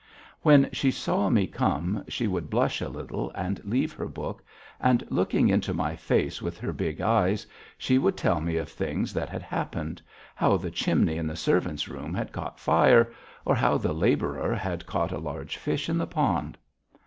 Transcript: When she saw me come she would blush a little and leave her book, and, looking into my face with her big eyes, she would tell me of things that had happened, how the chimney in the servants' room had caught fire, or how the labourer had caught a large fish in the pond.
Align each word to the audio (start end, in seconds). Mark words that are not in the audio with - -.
When 0.41 0.67
she 0.73 0.89
saw 0.89 1.29
me 1.29 1.45
come 1.45 2.03
she 2.07 2.25
would 2.25 2.49
blush 2.49 2.81
a 2.81 2.89
little 2.89 3.29
and 3.35 3.63
leave 3.63 3.93
her 3.93 4.07
book, 4.07 4.43
and, 4.79 5.03
looking 5.11 5.47
into 5.47 5.75
my 5.75 5.95
face 5.95 6.41
with 6.41 6.57
her 6.57 6.73
big 6.73 7.01
eyes, 7.01 7.45
she 7.77 7.99
would 7.99 8.17
tell 8.17 8.41
me 8.41 8.57
of 8.57 8.67
things 8.67 9.13
that 9.13 9.29
had 9.29 9.43
happened, 9.43 10.01
how 10.33 10.57
the 10.57 10.71
chimney 10.71 11.17
in 11.17 11.27
the 11.27 11.35
servants' 11.35 11.87
room 11.87 12.15
had 12.15 12.31
caught 12.33 12.59
fire, 12.59 13.13
or 13.45 13.53
how 13.53 13.77
the 13.77 13.93
labourer 13.93 14.55
had 14.55 14.87
caught 14.87 15.11
a 15.11 15.19
large 15.19 15.55
fish 15.57 15.87
in 15.87 15.99
the 15.99 16.07
pond. 16.07 16.57